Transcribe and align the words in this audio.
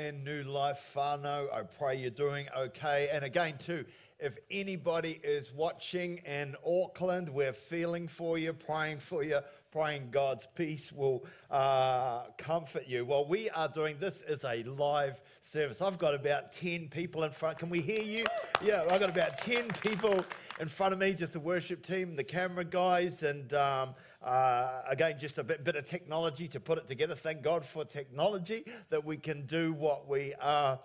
in 0.00 0.24
New 0.24 0.44
Life 0.44 0.92
Whānau. 0.96 1.52
I 1.52 1.62
pray 1.62 1.96
you're 1.96 2.10
doing 2.10 2.46
okay. 2.56 3.10
And 3.12 3.22
again, 3.22 3.58
too, 3.58 3.84
if 4.18 4.38
anybody 4.50 5.20
is 5.22 5.52
watching 5.52 6.18
in 6.24 6.56
Auckland, 6.66 7.28
we're 7.28 7.52
feeling 7.52 8.08
for 8.08 8.38
you, 8.38 8.54
praying 8.54 9.00
for 9.00 9.22
you, 9.22 9.40
praying 9.72 10.08
God's 10.10 10.48
peace 10.54 10.90
will 10.92 11.24
uh, 11.50 12.24
comfort 12.36 12.84
you. 12.88 13.04
Well, 13.04 13.24
we 13.24 13.48
are 13.50 13.68
doing 13.68 13.96
this 14.00 14.22
is 14.22 14.44
a 14.44 14.64
live 14.64 15.20
service. 15.42 15.80
I've 15.80 15.98
got 15.98 16.14
about 16.14 16.52
10 16.52 16.88
people 16.88 17.22
in 17.22 17.30
front. 17.30 17.58
Can 17.58 17.70
we 17.70 17.80
hear 17.80 18.02
you? 18.02 18.24
Yeah, 18.62 18.82
I've 18.90 19.00
got 19.00 19.10
about 19.10 19.38
10 19.38 19.68
people 19.80 20.24
in 20.58 20.68
front 20.68 20.92
of 20.92 20.98
me, 20.98 21.14
just 21.14 21.34
the 21.34 21.40
worship 21.40 21.82
team, 21.82 22.16
the 22.16 22.24
camera 22.24 22.64
guys, 22.64 23.22
and 23.22 23.52
um, 23.52 23.94
uh, 24.22 24.82
again, 24.88 25.16
just 25.18 25.38
a 25.38 25.44
bit, 25.44 25.62
bit 25.62 25.76
of 25.76 25.84
technology 25.84 26.48
to 26.48 26.58
put 26.58 26.76
it 26.76 26.88
together. 26.88 27.14
Thank 27.14 27.42
God 27.42 27.64
for 27.64 27.84
technology 27.84 28.64
that 28.88 29.04
we 29.04 29.16
can 29.16 29.46
do 29.46 29.72
what 29.72 30.08
we 30.08 30.34
are 30.40 30.80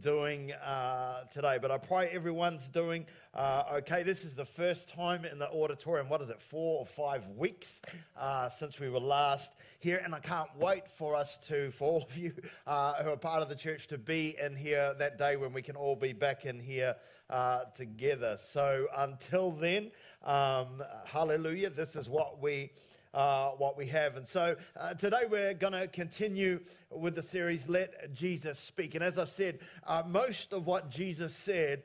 doing 0.00 0.52
uh, 0.52 1.24
today. 1.32 1.58
But 1.60 1.70
I 1.70 1.78
pray 1.78 2.08
everyone's 2.08 2.68
doing 2.68 3.06
uh, 3.34 3.64
okay. 3.78 4.02
This 4.02 4.24
is 4.24 4.34
the 4.36 4.44
first 4.44 4.88
time 4.88 5.24
in 5.24 5.38
the 5.38 5.50
auditorium, 5.50 6.08
what 6.08 6.22
is 6.22 6.30
it, 6.30 6.40
four 6.40 6.78
or 6.78 6.86
five 6.86 7.26
weeks 7.30 7.80
uh, 8.16 8.48
since 8.48 8.78
we 8.78 8.88
were 8.88 9.00
last 9.00 9.54
here. 9.80 10.00
And 10.04 10.14
I 10.14 10.20
can't 10.20 10.48
wait 10.56 10.88
for 10.88 11.16
us 11.16 11.38
to, 11.48 11.70
for 11.72 11.88
all 11.88 12.02
of 12.02 12.16
you 12.16 12.32
uh, 12.66 13.02
who 13.02 13.10
are 13.10 13.16
part 13.16 13.42
of 13.42 13.48
the 13.48 13.56
church, 13.56 13.88
to 13.88 13.98
be 13.98 14.36
in 14.40 14.54
here 14.54 14.94
that 14.98 15.18
day 15.18 15.36
when 15.36 15.52
we 15.52 15.62
can 15.62 15.76
all 15.76 15.96
be 15.96 16.12
back 16.12 16.44
in 16.44 16.60
here 16.60 16.94
uh, 17.30 17.64
together. 17.76 18.36
So 18.38 18.86
until 18.96 19.50
then, 19.50 19.90
um, 20.22 20.82
hallelujah, 21.04 21.70
this 21.70 21.96
is 21.96 22.08
what 22.08 22.40
we 22.40 22.70
uh, 23.14 23.50
what 23.50 23.76
we 23.76 23.86
have. 23.86 24.16
And 24.16 24.26
so 24.26 24.56
uh, 24.78 24.94
today 24.94 25.22
we're 25.30 25.54
going 25.54 25.72
to 25.72 25.86
continue 25.86 26.60
with 26.90 27.14
the 27.14 27.22
series, 27.22 27.68
Let 27.68 28.12
Jesus 28.12 28.58
Speak. 28.58 28.94
And 28.94 29.04
as 29.04 29.16
I've 29.18 29.30
said, 29.30 29.60
uh, 29.86 30.02
most 30.06 30.52
of 30.52 30.66
what 30.66 30.90
Jesus 30.90 31.34
said 31.34 31.84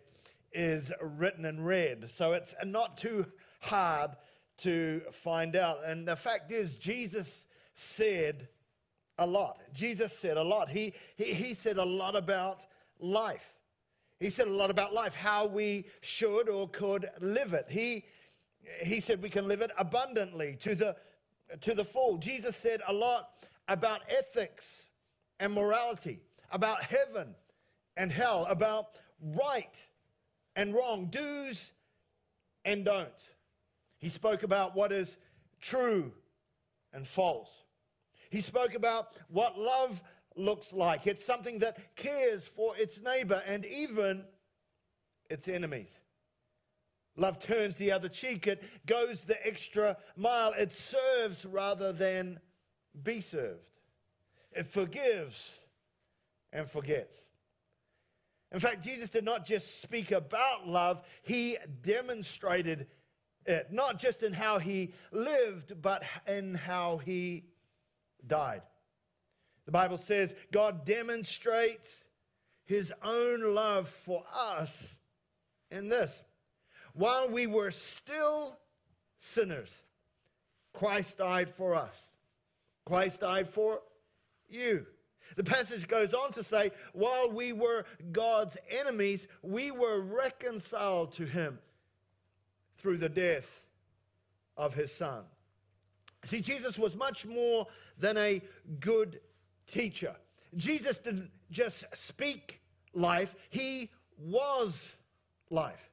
is 0.52 0.92
written 1.02 1.46
and 1.46 1.66
read. 1.66 2.10
So 2.10 2.34
it's 2.34 2.56
not 2.66 2.98
too 2.98 3.28
hard 3.62 4.12
to 4.58 5.02
find 5.12 5.56
out. 5.56 5.80
And 5.86 6.08
the 6.08 6.16
fact 6.16 6.52
is, 6.52 6.76
Jesus 6.76 7.46
said 7.76 8.48
a 9.18 9.28
lot. 9.28 9.62
Jesus 9.74 10.18
said 10.18 10.38
a 10.38 10.44
lot. 10.44 10.70
He, 10.70 10.94
he, 11.16 11.26
he 11.26 11.54
said 11.54 11.78
a 11.78 11.86
lot 11.86 12.16
about 12.16 12.66
life. 13.00 13.54
He 14.20 14.30
said 14.30 14.48
a 14.48 14.54
lot 14.54 14.70
about 14.70 14.94
life, 14.94 15.14
how 15.14 15.46
we 15.46 15.86
should 16.02 16.50
or 16.50 16.68
could 16.68 17.10
live 17.22 17.54
it. 17.54 17.68
He, 17.70 18.04
he 18.82 19.00
said 19.00 19.22
we 19.22 19.30
can 19.30 19.48
live 19.48 19.62
it 19.62 19.72
abundantly 19.78 20.58
to 20.62 20.76
the 20.76 20.96
to 21.62 21.74
the 21.74 21.86
full. 21.86 22.18
Jesus 22.18 22.56
said 22.56 22.82
a 22.88 22.94
lot 22.94 23.46
about 23.68 24.02
ethics 24.10 24.88
and 25.40 25.54
morality, 25.54 26.22
about 26.52 26.84
heaven 26.84 27.36
and 27.98 28.12
hell, 28.12 28.46
about 28.50 28.98
right 29.36 29.86
and 30.56 30.74
wrong, 30.74 31.08
do's 31.12 31.72
and 32.66 32.86
don'ts. 32.86 33.30
He 34.00 34.10
spoke 34.10 34.44
about 34.44 34.76
what 34.76 34.92
is 34.92 35.18
true 35.62 36.12
and 36.94 37.08
false. 37.08 37.64
He 38.30 38.42
spoke 38.42 38.76
about 38.76 39.16
what 39.28 39.58
love 39.58 40.02
looks 40.36 40.72
like. 40.72 41.08
It's 41.08 41.26
something 41.26 41.60
that 41.60 41.96
cares 41.96 42.46
for 42.46 42.78
its 42.78 43.02
neighbor 43.02 43.42
and 43.46 43.66
even 43.66 44.24
its 45.30 45.48
enemies. 45.48 45.96
Love 47.20 47.38
turns 47.38 47.76
the 47.76 47.92
other 47.92 48.08
cheek. 48.08 48.48
It 48.48 48.64
goes 48.86 49.24
the 49.24 49.46
extra 49.46 49.98
mile. 50.16 50.54
It 50.54 50.72
serves 50.72 51.46
rather 51.46 51.92
than 51.92 52.40
be 53.04 53.20
served. 53.20 53.60
It 54.54 54.66
forgives 54.66 55.52
and 56.54 56.66
forgets. 56.68 57.18
In 58.54 58.60
fact, 58.62 58.84
Jesus 58.84 59.10
did 59.10 59.26
not 59.26 59.46
just 59.46 59.82
speak 59.82 60.12
about 60.12 60.66
love, 60.66 61.04
he 61.22 61.58
demonstrated 61.84 62.88
it, 63.46 63.68
not 63.72 64.00
just 64.00 64.24
in 64.24 64.32
how 64.34 64.58
he 64.58 64.94
lived, 65.12 65.82
but 65.82 66.04
in 66.26 66.56
how 66.56 66.98
he 66.98 67.44
died. 68.26 68.62
The 69.66 69.72
Bible 69.72 69.98
says 69.98 70.34
God 70.52 70.86
demonstrates 70.86 72.06
his 72.66 72.94
own 73.04 73.54
love 73.54 73.90
for 73.90 74.24
us 74.34 74.96
in 75.70 75.90
this 75.90 76.24
while 77.00 77.30
we 77.30 77.48
were 77.48 77.72
still 77.72 78.58
sinners, 79.18 79.74
Christ 80.74 81.20
died 81.20 81.50
for 81.50 81.74
us. 81.74 81.96
Christ 82.86 83.22
died 83.22 83.48
for 83.48 83.80
you. 84.50 84.86
The 85.38 85.46
passage 85.46 85.88
goes 85.88 86.14
on 86.14 86.34
to 86.34 86.44
say, 86.44 86.72
while 86.92 87.32
we 87.32 87.54
were 87.54 87.86
God's 88.12 88.58
enemies, 88.70 89.28
we 89.42 89.72
were 89.72 90.02
reconciled 90.02 91.14
to 91.14 91.26
him 91.26 91.60
through 92.78 92.98
the 92.98 93.08
death 93.08 93.50
of 94.58 94.74
his 94.74 94.94
son. 94.94 95.24
See, 96.26 96.42
Jesus 96.42 96.78
was 96.78 96.98
much 96.98 97.26
more 97.26 97.68
than 97.98 98.18
a 98.18 98.42
good 98.82 99.22
teacher. 99.68 100.18
Jesus 100.58 100.98
didn't 100.98 101.32
just 101.50 101.86
speak 101.94 102.60
life, 102.94 103.36
he 103.50 103.90
was 104.18 104.92
life. 105.50 105.89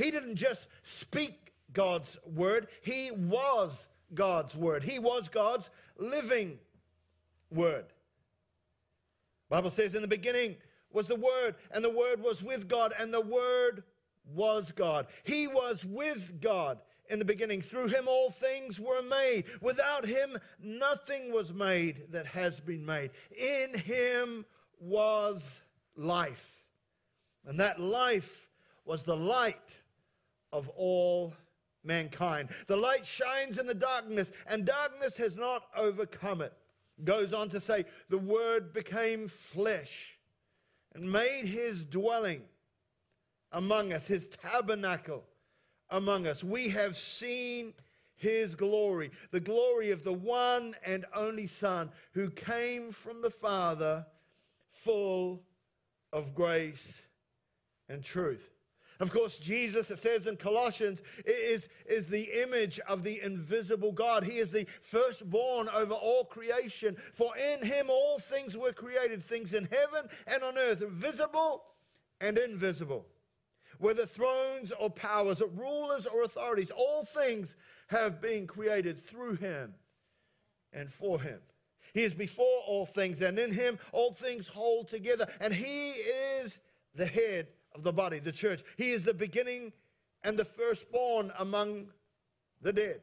He 0.00 0.10
didn't 0.10 0.36
just 0.36 0.66
speak 0.82 1.52
God's 1.74 2.16
word, 2.24 2.68
he 2.80 3.10
was 3.10 3.86
God's 4.14 4.56
word. 4.56 4.82
He 4.82 4.98
was 4.98 5.28
God's 5.28 5.68
living 5.98 6.58
word. 7.50 7.84
Bible 9.50 9.68
says 9.68 9.94
in 9.94 10.00
the 10.00 10.08
beginning 10.08 10.56
was 10.90 11.06
the 11.06 11.16
word 11.16 11.54
and 11.70 11.84
the 11.84 11.90
word 11.90 12.22
was 12.22 12.42
with 12.42 12.66
God 12.66 12.94
and 12.98 13.12
the 13.12 13.20
word 13.20 13.84
was 14.34 14.72
God. 14.72 15.06
He 15.24 15.46
was 15.46 15.84
with 15.84 16.40
God 16.40 16.78
in 17.10 17.18
the 17.18 17.24
beginning. 17.24 17.60
Through 17.60 17.88
him 17.88 18.08
all 18.08 18.30
things 18.30 18.80
were 18.80 19.02
made. 19.02 19.44
Without 19.60 20.06
him 20.06 20.38
nothing 20.62 21.30
was 21.30 21.52
made 21.52 22.10
that 22.10 22.26
has 22.26 22.58
been 22.58 22.86
made. 22.86 23.10
In 23.36 23.78
him 23.78 24.46
was 24.80 25.60
life. 25.94 26.64
And 27.44 27.60
that 27.60 27.78
life 27.78 28.48
was 28.86 29.02
the 29.02 29.16
light 29.16 29.76
of 30.52 30.68
all 30.70 31.34
mankind. 31.84 32.50
The 32.66 32.76
light 32.76 33.06
shines 33.06 33.58
in 33.58 33.66
the 33.66 33.74
darkness, 33.74 34.30
and 34.46 34.64
darkness 34.64 35.16
has 35.16 35.36
not 35.36 35.64
overcome 35.76 36.42
it. 36.42 36.52
Goes 37.04 37.32
on 37.32 37.48
to 37.50 37.60
say, 37.60 37.86
the 38.08 38.18
Word 38.18 38.72
became 38.72 39.28
flesh 39.28 40.18
and 40.94 41.10
made 41.10 41.46
his 41.46 41.84
dwelling 41.84 42.42
among 43.52 43.92
us, 43.92 44.06
his 44.06 44.26
tabernacle 44.26 45.24
among 45.88 46.26
us. 46.26 46.44
We 46.44 46.68
have 46.68 46.96
seen 46.96 47.72
his 48.16 48.54
glory, 48.54 49.10
the 49.30 49.40
glory 49.40 49.90
of 49.90 50.04
the 50.04 50.12
one 50.12 50.74
and 50.84 51.06
only 51.14 51.46
Son 51.46 51.90
who 52.12 52.28
came 52.28 52.92
from 52.92 53.22
the 53.22 53.30
Father, 53.30 54.04
full 54.70 55.42
of 56.12 56.34
grace 56.34 57.00
and 57.88 58.04
truth. 58.04 58.59
Of 59.00 59.10
course, 59.10 59.38
Jesus, 59.38 59.90
it 59.90 59.98
says 59.98 60.26
in 60.26 60.36
Colossians, 60.36 61.00
is, 61.24 61.68
is 61.88 62.06
the 62.06 62.42
image 62.42 62.78
of 62.80 63.02
the 63.02 63.22
invisible 63.22 63.92
God. 63.92 64.24
He 64.24 64.38
is 64.38 64.50
the 64.50 64.66
firstborn 64.82 65.70
over 65.70 65.94
all 65.94 66.24
creation. 66.24 66.98
For 67.14 67.32
in 67.36 67.66
him 67.66 67.88
all 67.88 68.18
things 68.18 68.58
were 68.58 68.72
created, 68.72 69.24
things 69.24 69.54
in 69.54 69.68
heaven 69.72 70.10
and 70.26 70.42
on 70.42 70.58
earth, 70.58 70.80
visible 70.80 71.64
and 72.20 72.36
invisible. 72.36 73.06
Whether 73.78 74.04
thrones 74.04 74.70
or 74.78 74.90
powers, 74.90 75.40
or 75.40 75.48
rulers 75.48 76.04
or 76.04 76.22
authorities, 76.22 76.70
all 76.70 77.02
things 77.04 77.56
have 77.86 78.20
been 78.20 78.46
created 78.46 79.02
through 79.02 79.36
him 79.36 79.72
and 80.74 80.92
for 80.92 81.18
him. 81.18 81.38
He 81.94 82.02
is 82.02 82.12
before 82.12 82.60
all 82.66 82.84
things, 82.84 83.22
and 83.22 83.38
in 83.38 83.52
him 83.52 83.78
all 83.92 84.12
things 84.12 84.46
hold 84.46 84.88
together. 84.88 85.26
And 85.40 85.54
he 85.54 85.92
is 85.92 86.58
the 86.94 87.06
head 87.06 87.48
of 87.74 87.82
the 87.82 87.92
body, 87.92 88.18
the 88.18 88.32
church. 88.32 88.62
He 88.76 88.90
is 88.92 89.02
the 89.04 89.14
beginning 89.14 89.72
and 90.22 90.38
the 90.38 90.44
firstborn 90.44 91.32
among 91.38 91.88
the 92.60 92.72
dead. 92.72 93.00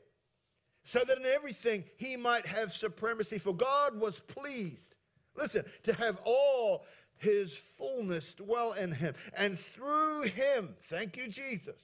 So 0.83 1.03
that 1.05 1.17
in 1.17 1.25
everything 1.25 1.83
he 1.97 2.15
might 2.15 2.45
have 2.45 2.71
supremacy. 2.71 3.37
For 3.37 3.53
God 3.53 3.99
was 3.99 4.19
pleased, 4.19 4.95
listen, 5.35 5.65
to 5.83 5.93
have 5.93 6.19
all 6.23 6.85
his 7.17 7.53
fullness 7.55 8.33
dwell 8.33 8.73
in 8.73 8.91
him. 8.91 9.15
And 9.35 9.57
through 9.59 10.23
him, 10.23 10.75
thank 10.83 11.17
you, 11.17 11.27
Jesus, 11.27 11.81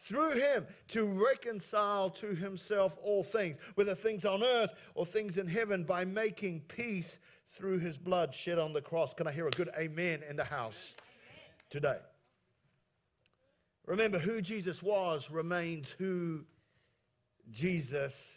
through 0.00 0.32
him 0.32 0.66
to 0.88 1.06
reconcile 1.06 2.10
to 2.10 2.34
himself 2.34 2.98
all 3.02 3.22
things, 3.22 3.56
whether 3.74 3.94
things 3.94 4.24
on 4.24 4.42
earth 4.42 4.74
or 4.94 5.06
things 5.06 5.38
in 5.38 5.46
heaven, 5.46 5.84
by 5.84 6.04
making 6.04 6.60
peace 6.68 7.16
through 7.54 7.78
his 7.78 7.96
blood 7.96 8.34
shed 8.34 8.58
on 8.58 8.72
the 8.72 8.82
cross. 8.82 9.14
Can 9.14 9.26
I 9.26 9.32
hear 9.32 9.46
a 9.46 9.50
good 9.50 9.70
amen 9.78 10.22
in 10.28 10.36
the 10.36 10.44
house? 10.44 10.94
Today. 11.70 11.98
Remember, 13.86 14.18
who 14.18 14.42
Jesus 14.42 14.82
was 14.82 15.30
remains 15.30 15.90
who 15.90 16.44
Jesus 17.50 18.32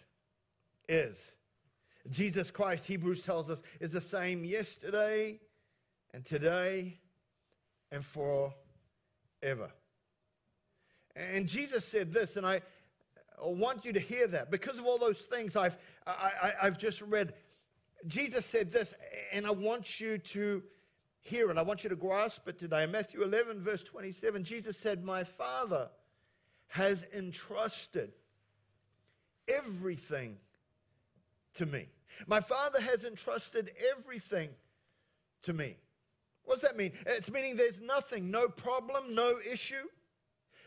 is. 0.87 1.19
Jesus 2.09 2.51
Christ, 2.51 2.85
Hebrews 2.85 3.21
tells 3.21 3.49
us, 3.49 3.61
is 3.79 3.91
the 3.91 4.01
same 4.01 4.45
yesterday, 4.45 5.39
and 6.13 6.25
today 6.25 6.99
and 7.91 8.03
forever. 8.03 8.53
And 11.15 11.47
Jesus 11.47 11.85
said 11.85 12.13
this, 12.13 12.35
and 12.35 12.45
I 12.45 12.61
want 13.41 13.85
you 13.85 13.93
to 13.93 13.99
hear 13.99 14.27
that 14.27 14.51
because 14.51 14.77
of 14.77 14.85
all 14.85 14.97
those 14.97 15.19
things 15.19 15.55
I've, 15.55 15.77
I, 16.05 16.53
I, 16.61 16.65
have 16.65 16.77
just 16.77 17.01
read. 17.01 17.33
Jesus 18.07 18.45
said 18.45 18.71
this, 18.71 18.93
and 19.31 19.45
I 19.45 19.51
want 19.51 19.99
you 19.99 20.17
to 20.17 20.63
hear 21.21 21.49
and 21.49 21.59
I 21.59 21.61
want 21.61 21.83
you 21.83 21.89
to 21.89 21.95
grasp 21.95 22.47
it 22.47 22.57
today. 22.57 22.83
In 22.83 22.91
Matthew 22.91 23.23
11, 23.23 23.61
verse 23.61 23.83
27, 23.83 24.43
Jesus 24.43 24.77
said, 24.77 25.03
My 25.03 25.23
Father 25.23 25.89
has 26.67 27.05
entrusted 27.15 28.11
everything 29.47 30.37
to 31.55 31.65
me. 31.65 31.87
My 32.27 32.39
Father 32.39 32.81
has 32.81 33.03
entrusted 33.03 33.71
everything 33.91 34.49
to 35.43 35.53
me. 35.53 35.75
What 36.43 36.55
does 36.55 36.61
that 36.63 36.77
mean? 36.77 36.93
It's 37.05 37.29
meaning 37.29 37.55
there's 37.55 37.79
nothing, 37.79 38.31
no 38.31 38.47
problem, 38.47 39.13
no 39.13 39.35
issue, 39.39 39.87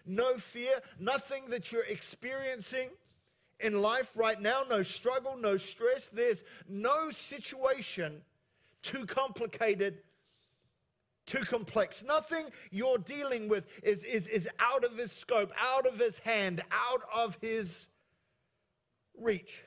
no 0.07 0.35
fear, 0.35 0.81
nothing 0.99 1.47
that 1.51 1.73
you're 1.73 1.85
experiencing 1.85 2.89
in 3.61 3.81
life 3.81 4.17
right 4.17 4.41
now, 4.41 4.63
no 4.69 4.83
struggle, 4.83 5.37
no 5.37 5.57
stress. 5.57 6.09
There's 6.13 6.45
no 6.69 7.11
situation 7.11 8.23
too 8.83 9.07
complicated, 9.07 9.99
too 11.27 11.45
complex. 11.45 12.03
Nothing 12.03 12.47
you're 12.71 12.99
dealing 12.99 13.49
with 13.49 13.65
is, 13.83 14.03
is, 14.05 14.27
is 14.27 14.49
out 14.59 14.85
of 14.85 14.97
his 14.97 15.13
scope, 15.13 15.53
out 15.61 15.87
of 15.87 15.99
his 15.99 16.19
hand, 16.19 16.63
out 16.73 17.03
of 17.15 17.37
his 17.41 17.87
reach. 19.19 19.63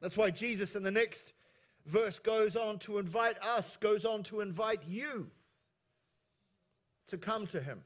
That's 0.00 0.16
why 0.16 0.30
Jesus 0.30 0.76
in 0.76 0.82
the 0.82 0.90
next 0.90 1.32
verse 1.86 2.18
goes 2.18 2.56
on 2.56 2.78
to 2.80 2.98
invite 2.98 3.36
us, 3.42 3.76
goes 3.78 4.04
on 4.04 4.22
to 4.24 4.40
invite 4.40 4.82
you 4.86 5.30
to 7.08 7.16
come 7.16 7.46
to 7.48 7.60
him 7.60 7.82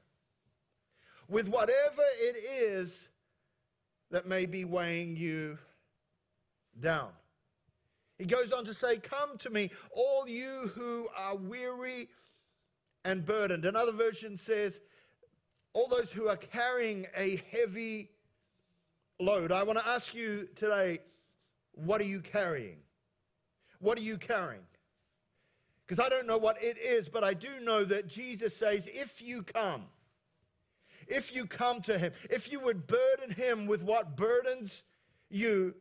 with 1.29 1.49
whatever 1.49 2.03
it 2.19 2.37
is 2.37 2.93
that 4.11 4.27
may 4.27 4.47
be 4.47 4.65
weighing 4.65 5.17
you 5.17 5.59
down. 6.81 7.11
He 8.21 8.27
goes 8.27 8.53
on 8.53 8.67
to 8.67 8.75
say, 8.75 8.99
Come 8.99 9.39
to 9.39 9.49
me, 9.49 9.71
all 9.93 10.29
you 10.29 10.71
who 10.75 11.09
are 11.17 11.35
weary 11.35 12.11
and 13.03 13.25
burdened. 13.25 13.65
Another 13.65 13.93
version 13.93 14.37
says, 14.37 14.79
All 15.73 15.89
those 15.89 16.13
who 16.13 16.29
are 16.29 16.37
carrying 16.37 17.07
a 17.17 17.43
heavy 17.51 18.11
load. 19.19 19.53
I 19.53 19.63
want 19.63 19.79
to 19.79 19.89
ask 19.89 20.13
you 20.13 20.49
today, 20.55 20.99
what 21.73 21.99
are 22.03 22.05
you 22.05 22.21
carrying? 22.21 22.77
What 23.79 23.97
are 23.97 24.03
you 24.03 24.19
carrying? 24.19 24.67
Because 25.87 26.05
I 26.05 26.11
don't 26.11 26.27
know 26.27 26.37
what 26.37 26.63
it 26.63 26.77
is, 26.77 27.09
but 27.09 27.25
I 27.25 27.33
do 27.33 27.49
know 27.63 27.85
that 27.85 28.07
Jesus 28.07 28.55
says, 28.55 28.87
If 28.93 29.23
you 29.23 29.43
come, 29.43 29.85
if 31.09 31.35
you 31.35 31.47
come 31.47 31.81
to 31.83 31.99
him, 31.99 32.13
if 32.29 32.53
you 32.53 32.61
would 32.61 32.87
burden 32.87 33.31
him 33.35 33.67
with 33.67 33.83
what 33.83 34.15
burdens 34.15 34.83
you, 35.31 35.75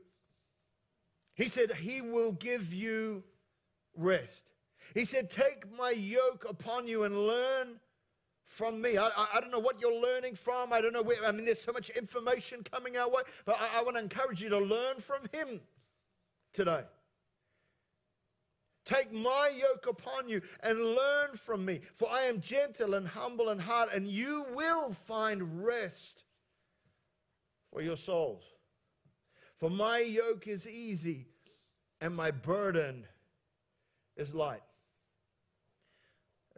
he 1.39 1.47
said, 1.47 1.71
he 1.71 2.01
will 2.01 2.33
give 2.33 2.73
you 2.73 3.23
rest. 3.95 4.41
He 4.93 5.05
said, 5.05 5.29
Take 5.29 5.65
my 5.77 5.91
yoke 5.91 6.45
upon 6.49 6.85
you 6.85 7.03
and 7.03 7.15
learn 7.15 7.79
from 8.45 8.81
me. 8.81 8.97
I, 8.97 9.07
I, 9.07 9.27
I, 9.35 9.39
don't 9.39 9.49
know 9.49 9.59
what 9.59 9.79
you're 9.79 10.01
learning 10.01 10.35
from. 10.35 10.73
I 10.73 10.81
don't 10.81 10.91
know 10.91 11.01
where, 11.01 11.23
I 11.25 11.31
mean, 11.31 11.45
there's 11.45 11.61
so 11.61 11.71
much 11.71 11.91
information 11.91 12.61
coming 12.69 12.97
our 12.97 13.09
way, 13.09 13.21
but 13.45 13.55
I, 13.57 13.79
I 13.79 13.83
want 13.83 13.95
to 13.95 14.03
encourage 14.03 14.41
you 14.41 14.49
to 14.49 14.59
learn 14.59 14.97
from 14.97 15.21
him 15.31 15.61
today. 16.53 16.81
Take 18.83 19.13
my 19.13 19.49
yoke 19.55 19.85
upon 19.87 20.27
you 20.27 20.41
and 20.61 20.77
learn 20.77 21.35
from 21.35 21.63
me, 21.63 21.79
for 21.95 22.09
I 22.11 22.23
am 22.23 22.41
gentle 22.41 22.95
and 22.95 23.07
humble 23.07 23.49
in 23.49 23.59
heart, 23.59 23.89
and 23.93 24.07
you 24.07 24.45
will 24.53 24.91
find 24.91 25.63
rest 25.63 26.23
for 27.71 27.81
your 27.81 27.95
souls. 27.95 28.43
For 29.59 29.69
my 29.69 29.99
yoke 29.99 30.47
is 30.47 30.65
easy 30.65 31.27
and 31.99 32.15
my 32.15 32.31
burden 32.31 33.05
is 34.15 34.33
light. 34.33 34.61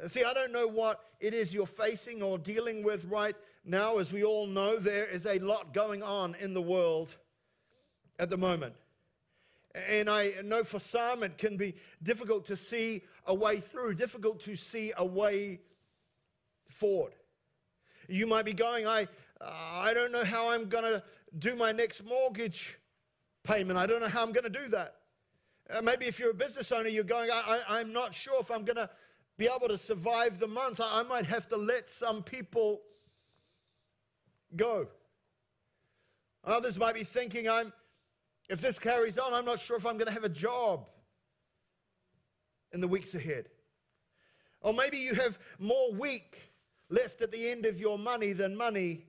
See, 0.08 0.24
I 0.24 0.34
don't 0.34 0.52
know 0.52 0.68
what 0.68 1.00
it 1.20 1.34
is 1.34 1.54
you're 1.54 1.66
facing 1.66 2.22
or 2.22 2.38
dealing 2.38 2.84
with 2.84 3.06
right 3.06 3.36
now. 3.66 3.98
As 3.98 4.12
we 4.12 4.24
all 4.24 4.48
know, 4.48 4.78
there 4.78 5.06
is 5.06 5.26
a 5.26 5.40
lot 5.40 5.74
going 5.74 6.02
on 6.04 6.36
in 6.40 6.54
the 6.54 6.62
world 6.62 7.16
at 8.20 8.30
the 8.30 8.38
moment. 8.38 8.74
And 9.74 10.10
I 10.10 10.34
know 10.44 10.64
for 10.64 10.80
some 10.80 11.24
it 11.24 11.38
can 11.38 11.58
be 11.58 11.76
difficult 12.04 12.46
to 12.48 12.58
see 12.58 13.04
a 13.26 13.34
way 13.34 13.60
through, 13.60 13.96
difficult 13.96 14.40
to 14.42 14.56
see 14.56 14.92
a 14.98 15.06
way 15.06 15.60
forward. 16.68 17.14
You 18.08 18.28
might 18.28 18.46
be 18.46 18.54
going, 18.54 18.88
I, 18.88 19.08
I 19.40 19.94
don't 19.94 20.12
know 20.12 20.26
how 20.26 20.50
I'm 20.50 20.68
going 20.68 20.84
to 20.84 21.04
do 21.38 21.56
my 21.56 21.72
next 21.72 22.04
mortgage 22.04 22.78
payment. 23.44 23.78
I 23.78 23.86
don't 23.86 24.02
know 24.02 24.08
how 24.08 24.24
I'm 24.24 24.32
going 24.32 24.44
to 24.44 24.50
do 24.50 24.68
that. 24.70 24.96
Uh, 25.70 25.82
maybe 25.82 26.06
if 26.06 26.20
you're 26.20 26.32
a 26.32 26.36
business 26.36 26.72
owner, 26.72 26.90
you're 26.90 27.04
going, 27.04 27.30
I, 27.32 27.62
I'm 27.68 27.94
not 27.94 28.14
sure 28.14 28.40
if 28.40 28.52
I'm 28.52 28.66
going 28.66 28.76
to 28.76 28.90
be 29.38 29.48
able 29.48 29.68
to 29.68 29.78
survive 29.78 30.40
the 30.40 30.48
month. 30.48 30.80
I, 30.82 31.00
I 31.00 31.04
might 31.04 31.26
have 31.26 31.48
to 31.50 31.58
let 31.58 31.90
some 31.90 32.24
people 32.24 32.82
go. 34.56 34.88
Others 36.44 36.78
might 36.78 36.96
be 36.96 37.04
thinking, 37.04 37.48
I'm, 37.48 37.72
if 38.50 38.62
this 38.62 38.80
carries 38.80 39.18
on, 39.18 39.34
I'm 39.34 39.46
not 39.46 39.60
sure 39.60 39.78
if 39.78 39.86
I'm 39.86 39.98
going 39.98 40.08
to 40.08 40.14
have 40.14 40.24
a 40.24 40.30
job 40.30 40.90
in 42.74 42.82
the 42.82 42.88
weeks 42.88 43.14
ahead. 43.14 43.46
Or 44.62 44.74
maybe 44.74 44.98
you 44.98 45.16
have 45.16 45.40
more 45.60 45.92
week 45.94 46.38
left 46.90 47.22
at 47.22 47.32
the 47.32 47.50
end 47.50 47.66
of 47.66 47.80
your 47.80 47.98
money 47.98 48.34
than 48.34 48.56
money 48.56 49.06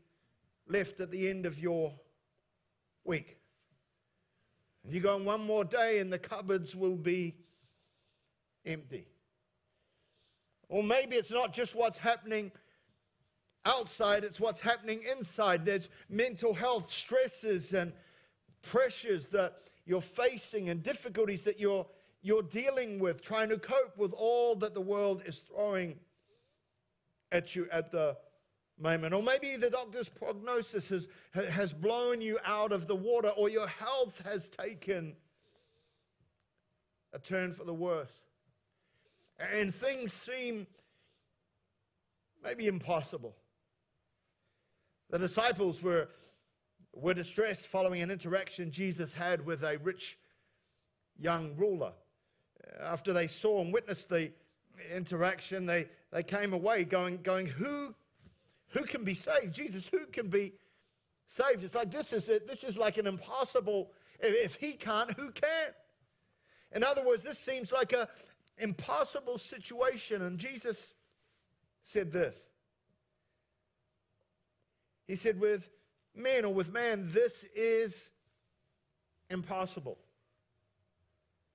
left 0.68 1.00
at 1.00 1.10
the 1.10 1.28
end 1.28 1.46
of 1.46 1.58
your 1.58 1.92
week. 3.04 3.38
You 4.92 5.00
go 5.00 5.14
on 5.14 5.24
one 5.24 5.42
more 5.42 5.64
day 5.64 6.00
and 6.00 6.12
the 6.12 6.18
cupboards 6.18 6.76
will 6.76 6.96
be 6.96 7.34
empty. 8.66 9.06
Or 10.68 10.82
maybe 10.82 11.16
it's 11.16 11.30
not 11.30 11.54
just 11.54 11.74
what's 11.74 11.96
happening 11.96 12.52
outside, 13.64 14.24
it's 14.24 14.40
what's 14.40 14.60
happening 14.60 15.02
inside. 15.10 15.64
There's 15.64 15.88
mental 16.08 16.52
health 16.52 16.92
stresses 16.92 17.72
and 17.72 17.92
pressures 18.60 19.28
that 19.28 19.58
you're 19.86 20.00
facing 20.00 20.68
and 20.68 20.82
difficulties 20.82 21.42
that 21.42 21.58
you're, 21.58 21.86
you're 22.22 22.42
dealing 22.42 22.98
with, 22.98 23.22
trying 23.22 23.48
to 23.48 23.58
cope 23.58 23.96
with 23.96 24.12
all 24.12 24.54
that 24.56 24.74
the 24.74 24.80
world 24.80 25.22
is 25.26 25.38
throwing 25.38 25.96
at 27.30 27.56
you 27.56 27.66
at 27.72 27.90
the 27.90 28.16
moment. 28.82 29.14
Or 29.14 29.22
maybe 29.22 29.56
the 29.56 29.70
doctor's 29.70 30.08
prognosis 30.08 30.88
has, 30.88 31.08
has 31.32 31.72
blown 31.72 32.20
you 32.20 32.38
out 32.44 32.72
of 32.72 32.86
the 32.86 32.96
water, 32.96 33.28
or 33.28 33.48
your 33.48 33.68
health 33.68 34.20
has 34.24 34.48
taken 34.48 35.14
a 37.12 37.18
turn 37.18 37.52
for 37.52 37.64
the 37.64 37.74
worse. 37.74 38.12
And 39.38 39.74
things 39.74 40.12
seem 40.12 40.66
maybe 42.42 42.66
impossible. 42.66 43.34
The 45.10 45.18
disciples 45.18 45.82
were 45.82 46.08
were 46.94 47.14
distressed 47.14 47.66
following 47.66 48.02
an 48.02 48.10
interaction 48.10 48.70
Jesus 48.70 49.12
had 49.14 49.44
with 49.46 49.62
a 49.62 49.78
rich 49.78 50.18
young 51.18 51.56
ruler. 51.56 51.92
After 52.80 53.12
they 53.12 53.26
saw 53.26 53.60
and 53.60 53.72
witnessed 53.72 54.08
the 54.08 54.30
interaction, 54.94 55.66
they, 55.66 55.88
they 56.12 56.22
came 56.22 56.52
away 56.52 56.84
going, 56.84 57.18
going 57.22 57.46
who, 57.46 57.94
who 58.72 58.84
can 58.84 59.04
be 59.04 59.14
saved? 59.14 59.54
Jesus, 59.54 59.88
who 59.88 60.06
can 60.06 60.28
be 60.28 60.52
saved? 61.26 61.62
It's 61.64 61.74
like 61.74 61.90
this 61.90 62.12
is, 62.12 62.28
it. 62.28 62.48
this 62.48 62.64
is 62.64 62.76
like 62.76 62.98
an 62.98 63.06
impossible, 63.06 63.90
if 64.20 64.56
he 64.56 64.72
can't, 64.72 65.12
who 65.12 65.30
can? 65.30 65.70
In 66.74 66.82
other 66.82 67.06
words, 67.06 67.22
this 67.22 67.38
seems 67.38 67.70
like 67.70 67.92
a 67.92 68.08
impossible 68.58 69.38
situation. 69.38 70.22
And 70.22 70.38
Jesus 70.38 70.92
said 71.84 72.12
this. 72.12 72.36
He 75.06 75.16
said, 75.16 75.38
with 75.38 75.68
man 76.14 76.44
or 76.44 76.54
with 76.54 76.72
man, 76.72 77.08
this 77.12 77.44
is 77.54 78.08
impossible. 79.28 79.98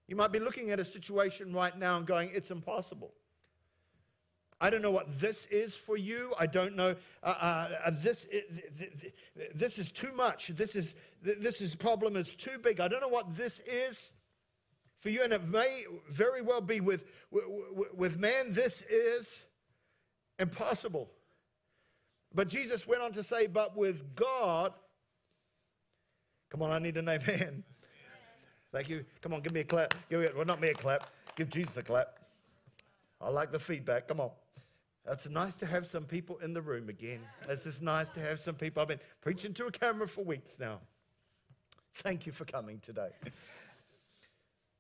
You 0.08 0.16
might 0.16 0.32
be 0.32 0.40
looking 0.40 0.72
at 0.72 0.80
a 0.80 0.86
situation 0.86 1.54
right 1.54 1.78
now 1.78 1.98
and 1.98 2.06
going, 2.06 2.30
it's 2.34 2.52
impossible. 2.52 3.14
I 4.60 4.70
don't 4.72 4.82
know 4.82 4.92
what 4.92 5.20
this 5.20 5.46
is 5.52 5.76
for 5.76 5.98
you. 5.98 6.34
I 6.40 6.48
don't 6.48 6.76
know. 6.76 6.96
Uh, 7.22 7.28
uh, 7.28 7.70
uh 7.86 7.92
this, 7.92 8.26
this 9.54 9.78
is 9.78 9.92
too 9.92 10.12
much. 10.14 10.48
This 10.48 10.76
is 10.76 10.96
this 11.22 11.62
is 11.62 11.76
problem 11.76 12.16
is 12.16 12.34
too 12.34 12.58
big. 12.58 12.80
I 12.80 12.88
don't 12.88 13.02
know 13.02 13.08
what 13.08 13.36
this 13.36 13.62
is 13.68 14.12
for 15.00 15.10
you, 15.10 15.24
and 15.24 15.32
it 15.32 15.48
may 15.48 15.84
very 16.10 16.42
well 16.42 16.62
be 16.62 16.80
with 16.80 17.06
with, 17.30 17.44
with 17.94 18.18
man. 18.18 18.52
This 18.52 18.84
is 18.90 19.44
impossible. 20.40 21.12
But 22.34 22.50
Jesus 22.50 22.86
went 22.86 23.02
on 23.02 23.14
to 23.14 23.24
say, 23.24 23.48
but 23.48 23.78
with 23.78 24.16
God, 24.16 24.74
come 26.50 26.62
on, 26.62 26.72
I 26.72 26.80
need 26.80 26.98
an 26.98 27.10
amen. 27.10 27.64
Thank 28.72 28.90
you. 28.90 29.06
Come 29.22 29.34
on, 29.34 29.42
give 29.42 29.54
me 29.54 29.62
a 29.62 29.64
clap. 29.64 29.94
Give 30.10 30.30
well, 30.36 30.46
not 30.46 30.60
me 30.60 30.70
a 30.70 30.74
clap. 30.74 31.10
Give 31.36 31.50
Jesus 31.50 31.78
a 31.78 31.84
clap. 31.84 32.20
I 33.22 33.30
like 33.30 33.52
the 33.52 33.60
feedback. 33.60 34.08
Come 34.08 34.20
on. 34.20 34.32
It's 35.10 35.28
nice 35.30 35.56
to 35.56 35.66
have 35.66 35.88
some 35.88 36.04
people 36.04 36.38
in 36.40 36.54
the 36.54 36.62
room 36.62 36.90
again. 36.90 37.22
It's 37.48 37.64
just 37.64 37.82
nice 37.82 38.10
to 38.12 38.20
have 38.20 38.42
some 38.42 38.56
people. 38.56 38.82
I've 38.82 38.90
been 38.90 39.00
preaching 39.22 39.54
to 39.54 39.68
a 39.68 39.72
camera 39.72 40.08
for 40.08 40.24
weeks 40.24 40.58
now. 40.60 40.80
Thank 41.96 42.26
you 42.26 42.32
for 42.32 42.46
coming 42.46 42.80
today. 42.80 43.10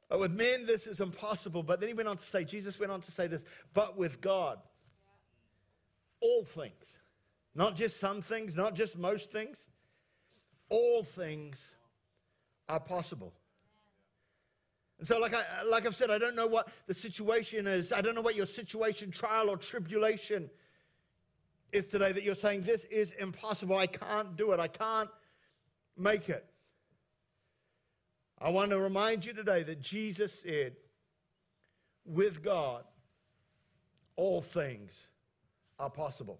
But 0.09 0.19
with 0.19 0.31
men, 0.31 0.65
this 0.65 0.85
is 0.85 0.99
impossible. 0.99 1.63
But 1.63 1.79
then 1.79 1.87
he 1.87 1.93
went 1.93 2.09
on 2.09 2.17
to 2.17 2.25
say, 2.25 2.43
Jesus 2.43 2.79
went 2.79 2.91
on 2.91 3.01
to 3.01 3.11
say 3.11 3.27
this, 3.27 3.43
but 3.73 3.97
with 3.97 4.21
God, 4.21 4.59
all 6.19 6.43
things, 6.43 6.85
not 7.55 7.75
just 7.75 7.99
some 7.99 8.21
things, 8.21 8.55
not 8.55 8.75
just 8.75 8.97
most 8.97 9.31
things, 9.31 9.59
all 10.69 11.03
things 11.03 11.57
are 12.67 12.79
possible. 12.79 13.33
So, 15.03 15.19
like, 15.19 15.33
I, 15.35 15.43
like 15.63 15.85
I've 15.85 15.95
said, 15.95 16.09
I 16.09 16.17
don't 16.17 16.35
know 16.35 16.47
what 16.47 16.69
the 16.87 16.93
situation 16.93 17.67
is. 17.67 17.91
I 17.91 18.01
don't 18.01 18.15
know 18.15 18.21
what 18.21 18.35
your 18.35 18.47
situation, 18.47 19.11
trial, 19.11 19.49
or 19.49 19.57
tribulation 19.57 20.49
is 21.71 21.87
today 21.87 22.11
that 22.11 22.23
you're 22.23 22.35
saying, 22.35 22.63
This 22.63 22.83
is 22.85 23.11
impossible. 23.19 23.77
I 23.77 23.87
can't 23.87 24.35
do 24.35 24.53
it. 24.53 24.59
I 24.59 24.67
can't 24.67 25.09
make 25.95 26.29
it. 26.29 26.45
I 28.39 28.49
want 28.49 28.71
to 28.71 28.79
remind 28.79 29.25
you 29.25 29.33
today 29.33 29.63
that 29.63 29.81
Jesus 29.81 30.33
said, 30.41 30.75
With 32.03 32.43
God, 32.43 32.83
all 34.15 34.41
things 34.41 34.91
are 35.77 35.91
possible. 35.91 36.39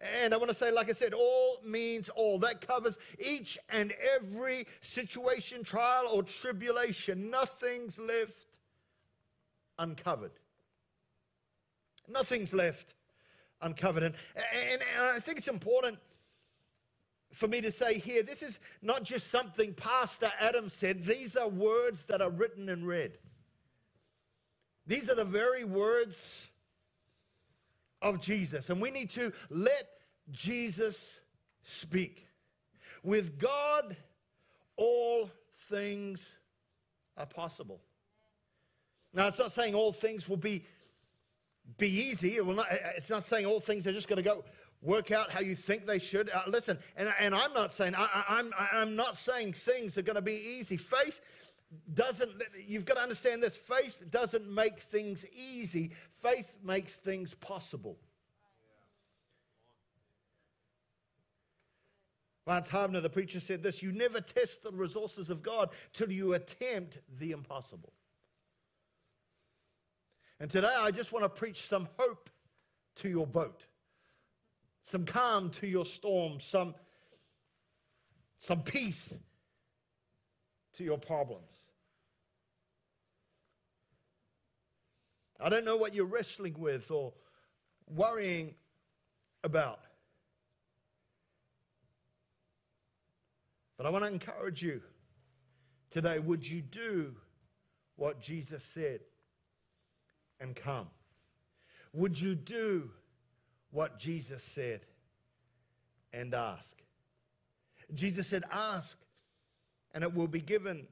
And 0.00 0.32
I 0.32 0.36
want 0.36 0.48
to 0.48 0.54
say, 0.54 0.70
like 0.70 0.88
I 0.88 0.92
said, 0.92 1.12
all 1.12 1.58
means 1.64 2.08
all. 2.08 2.38
That 2.38 2.60
covers 2.60 2.96
each 3.18 3.58
and 3.68 3.92
every 4.14 4.66
situation, 4.80 5.64
trial, 5.64 6.06
or 6.12 6.22
tribulation. 6.22 7.30
Nothing's 7.30 7.98
left 7.98 8.58
uncovered. 9.78 10.32
Nothing's 12.08 12.54
left 12.54 12.94
uncovered. 13.60 14.04
And, 14.04 14.14
and, 14.36 14.82
and, 14.96 15.02
I 15.02 15.18
think 15.18 15.38
it's 15.38 15.48
important 15.48 15.98
for 17.32 17.48
me 17.48 17.60
to 17.60 17.70
say 17.70 17.98
here 17.98 18.22
this 18.22 18.42
is 18.42 18.58
not 18.80 19.02
just 19.02 19.30
something 19.30 19.74
Pastor 19.74 20.30
Adam 20.40 20.68
said, 20.68 21.04
these 21.04 21.36
are 21.36 21.48
words 21.48 22.04
that 22.04 22.22
are 22.22 22.30
written 22.30 22.68
and 22.68 22.86
read. 22.86 23.18
These 24.86 25.10
are 25.10 25.14
the 25.14 25.24
very 25.24 25.64
words 25.64 26.47
of 28.02 28.20
Jesus. 28.20 28.70
And 28.70 28.80
we 28.80 28.90
need 28.90 29.10
to 29.10 29.32
let 29.50 29.88
Jesus 30.30 30.96
speak. 31.62 32.26
With 33.02 33.38
God, 33.38 33.96
all 34.76 35.30
things 35.68 36.24
are 37.16 37.26
possible. 37.26 37.80
Now, 39.12 39.28
it's 39.28 39.38
not 39.38 39.52
saying 39.52 39.74
all 39.74 39.92
things 39.92 40.28
will 40.28 40.36
be, 40.36 40.64
be 41.78 41.88
easy. 41.88 42.36
It 42.36 42.44
will 42.44 42.54
not, 42.54 42.66
it's 42.70 43.10
not 43.10 43.24
saying 43.24 43.46
all 43.46 43.60
things 43.60 43.86
are 43.86 43.92
just 43.92 44.08
going 44.08 44.22
to 44.22 44.22
go 44.22 44.44
work 44.82 45.10
out 45.10 45.30
how 45.30 45.40
you 45.40 45.56
think 45.56 45.86
they 45.86 45.98
should. 45.98 46.30
Uh, 46.30 46.42
listen, 46.46 46.78
and, 46.96 47.12
and 47.18 47.34
I'm 47.34 47.52
not 47.52 47.72
saying 47.72 47.94
I, 47.96 48.24
I'm, 48.28 48.52
I'm 48.72 48.96
not 48.96 49.16
saying 49.16 49.54
things 49.54 49.98
are 49.98 50.02
going 50.02 50.16
to 50.16 50.22
be 50.22 50.58
easy. 50.58 50.76
Faith 50.76 51.20
doesn't. 51.94 52.30
You've 52.66 52.84
got 52.84 52.94
to 52.94 53.00
understand 53.00 53.42
this. 53.42 53.56
Faith 53.56 54.04
doesn't 54.10 54.48
make 54.48 54.80
things 54.80 55.24
easy. 55.34 55.92
Faith 56.20 56.52
makes 56.64 56.92
things 56.92 57.34
possible. 57.34 57.96
Lance 62.46 62.68
Harbner, 62.68 63.02
the 63.02 63.10
preacher, 63.10 63.40
said 63.40 63.62
this 63.62 63.82
You 63.82 63.92
never 63.92 64.20
test 64.20 64.62
the 64.62 64.72
resources 64.72 65.28
of 65.28 65.42
God 65.42 65.70
till 65.92 66.10
you 66.10 66.32
attempt 66.32 66.98
the 67.18 67.32
impossible. 67.32 67.92
And 70.40 70.50
today 70.50 70.74
I 70.76 70.90
just 70.90 71.12
want 71.12 71.24
to 71.24 71.28
preach 71.28 71.66
some 71.66 71.88
hope 71.98 72.30
to 72.96 73.08
your 73.08 73.26
boat, 73.26 73.66
some 74.84 75.04
calm 75.04 75.50
to 75.50 75.66
your 75.66 75.84
storm, 75.84 76.40
some, 76.40 76.74
some 78.40 78.62
peace 78.62 79.12
to 80.76 80.84
your 80.84 80.98
problems. 80.98 81.57
I 85.40 85.48
don't 85.48 85.64
know 85.64 85.76
what 85.76 85.94
you're 85.94 86.06
wrestling 86.06 86.56
with 86.58 86.90
or 86.90 87.12
worrying 87.86 88.54
about. 89.44 89.80
But 93.76 93.86
I 93.86 93.90
want 93.90 94.04
to 94.04 94.10
encourage 94.10 94.62
you 94.62 94.82
today 95.90 96.18
would 96.18 96.48
you 96.48 96.60
do 96.60 97.14
what 97.96 98.20
Jesus 98.20 98.62
said 98.62 99.00
and 100.40 100.54
come? 100.56 100.88
Would 101.92 102.20
you 102.20 102.34
do 102.34 102.90
what 103.70 103.98
Jesus 103.98 104.42
said 104.42 104.80
and 106.12 106.34
ask? 106.34 106.72
Jesus 107.94 108.26
said, 108.26 108.44
Ask, 108.50 108.98
and 109.94 110.04
it 110.04 110.14
will 110.14 110.26
be 110.26 110.40
given 110.40 110.86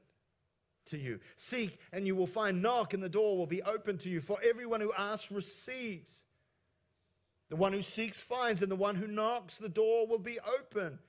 to 0.87 0.97
you. 0.97 1.19
Seek, 1.35 1.79
and 1.91 2.05
you 2.05 2.15
will 2.15 2.27
find. 2.27 2.61
Knock, 2.61 2.93
and 2.93 3.01
the 3.01 3.09
door 3.09 3.37
will 3.37 3.47
be 3.47 3.61
open 3.63 3.97
to 3.99 4.09
you. 4.09 4.21
For 4.21 4.39
everyone 4.43 4.81
who 4.81 4.93
asks 4.93 5.31
receives. 5.31 6.13
The 7.49 7.55
one 7.55 7.71
who 7.71 7.81
seeks 7.81 8.19
finds, 8.19 8.61
and 8.61 8.71
the 8.71 8.75
one 8.75 8.95
who 8.95 9.07
knocks, 9.07 9.57
the 9.57 9.69
door 9.69 10.05
will 10.05 10.19
be 10.19 10.37
open. 10.59 10.99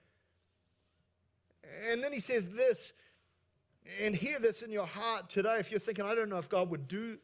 And 1.91 2.03
then 2.03 2.13
he 2.13 2.21
says 2.21 2.49
this, 2.49 2.93
and 4.01 4.15
hear 4.15 4.39
this 4.39 4.63
in 4.63 4.71
your 4.71 4.87
heart 4.87 5.31
today 5.31 5.57
if 5.59 5.71
you're 5.71 5.81
thinking, 5.81 6.05
I 6.05 6.15
don't 6.15 6.29
know 6.29 6.39
if 6.39 6.49
God 6.49 6.71
would 6.71 6.87
do 6.87 7.19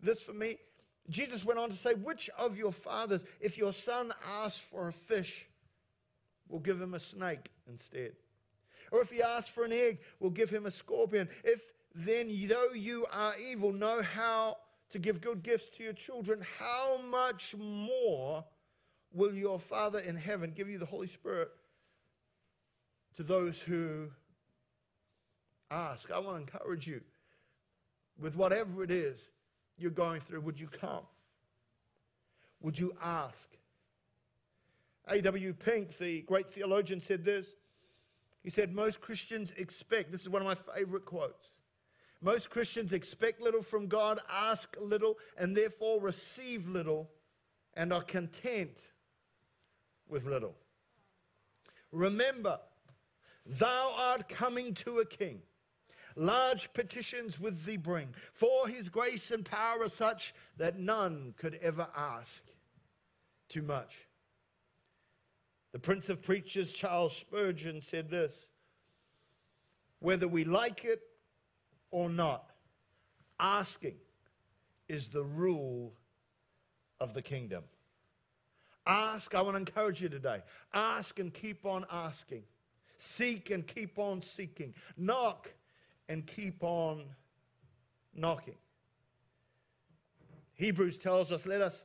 this 0.00 0.20
for 0.20 0.32
me. 0.32 0.58
Jesus 1.08 1.44
went 1.44 1.58
on 1.58 1.70
to 1.70 1.76
say, 1.76 1.94
Which 1.94 2.30
of 2.38 2.56
your 2.56 2.72
fathers, 2.72 3.20
if 3.40 3.58
your 3.58 3.72
son 3.72 4.12
asks 4.42 4.60
for 4.60 4.88
a 4.88 4.92
fish, 4.92 5.46
will 6.48 6.60
give 6.60 6.80
him 6.80 6.94
a 6.94 7.00
snake 7.00 7.50
instead? 7.68 8.12
Or 8.90 9.00
if 9.00 9.10
he 9.10 9.22
asks 9.22 9.50
for 9.50 9.64
an 9.64 9.72
egg, 9.72 9.98
will 10.20 10.30
give 10.30 10.50
him 10.50 10.66
a 10.66 10.70
scorpion? 10.70 11.28
If 11.42 11.73
then, 11.94 12.28
though 12.48 12.72
you 12.72 13.06
are 13.12 13.34
evil, 13.38 13.72
know 13.72 14.02
how 14.02 14.56
to 14.90 14.98
give 14.98 15.20
good 15.20 15.42
gifts 15.42 15.68
to 15.76 15.84
your 15.84 15.92
children, 15.92 16.44
how 16.58 17.00
much 17.08 17.54
more 17.56 18.44
will 19.12 19.34
your 19.34 19.58
Father 19.58 20.00
in 20.00 20.16
heaven 20.16 20.52
give 20.54 20.68
you 20.68 20.78
the 20.78 20.86
Holy 20.86 21.06
Spirit 21.06 21.50
to 23.16 23.22
those 23.22 23.60
who 23.60 24.08
ask. 25.70 26.10
I 26.10 26.18
want 26.18 26.36
to 26.36 26.54
encourage 26.54 26.86
you 26.86 27.00
with 28.18 28.36
whatever 28.36 28.82
it 28.82 28.90
is 28.90 29.20
you're 29.78 29.90
going 29.90 30.20
through, 30.20 30.40
would 30.40 30.58
you 30.58 30.68
come? 30.68 31.02
Would 32.60 32.78
you 32.78 32.94
ask? 33.02 33.48
A.W. 35.08 35.52
Pink, 35.54 35.98
the 35.98 36.22
great 36.22 36.50
theologian, 36.50 37.00
said 37.00 37.24
this. 37.24 37.46
He 38.42 38.50
said, 38.50 38.74
Most 38.74 39.00
Christians 39.00 39.52
expect, 39.56 40.12
this 40.12 40.22
is 40.22 40.28
one 40.28 40.42
of 40.42 40.48
my 40.48 40.74
favorite 40.74 41.04
quotes. 41.04 41.50
Most 42.24 42.48
Christians 42.48 42.94
expect 42.94 43.42
little 43.42 43.60
from 43.60 43.86
God, 43.86 44.18
ask 44.30 44.74
little, 44.80 45.18
and 45.36 45.54
therefore 45.54 46.00
receive 46.00 46.66
little, 46.66 47.10
and 47.74 47.92
are 47.92 48.02
content 48.02 48.78
with 50.08 50.24
little. 50.24 50.54
Remember, 51.92 52.60
Thou 53.44 53.94
art 53.94 54.26
coming 54.30 54.72
to 54.72 55.00
a 55.00 55.04
king. 55.04 55.42
Large 56.16 56.72
petitions 56.72 57.38
with 57.38 57.66
thee 57.66 57.76
bring, 57.76 58.14
for 58.32 58.68
his 58.68 58.88
grace 58.88 59.30
and 59.30 59.44
power 59.44 59.82
are 59.82 59.88
such 59.90 60.32
that 60.56 60.78
none 60.78 61.34
could 61.36 61.58
ever 61.60 61.88
ask 61.94 62.42
too 63.50 63.60
much. 63.60 63.92
The 65.72 65.78
Prince 65.78 66.08
of 66.08 66.22
Preachers, 66.22 66.72
Charles 66.72 67.14
Spurgeon, 67.14 67.82
said 67.82 68.08
this 68.08 68.32
Whether 69.98 70.26
we 70.26 70.44
like 70.44 70.86
it 70.86 71.02
or 71.94 72.10
not, 72.10 72.50
asking 73.38 73.94
is 74.88 75.06
the 75.06 75.22
rule 75.22 75.92
of 76.98 77.14
the 77.14 77.22
kingdom. 77.22 77.62
Ask, 78.84 79.32
I 79.36 79.40
want 79.40 79.54
to 79.54 79.58
encourage 79.60 80.02
you 80.02 80.08
today. 80.08 80.42
Ask 80.74 81.20
and 81.20 81.32
keep 81.32 81.64
on 81.64 81.86
asking. 81.92 82.42
Seek 82.98 83.50
and 83.50 83.64
keep 83.64 83.96
on 83.96 84.20
seeking. 84.20 84.74
Knock 84.96 85.48
and 86.08 86.26
keep 86.26 86.64
on 86.64 87.04
knocking. 88.12 88.56
Hebrews 90.54 90.98
tells 90.98 91.30
us, 91.30 91.46
let 91.46 91.60
us, 91.60 91.84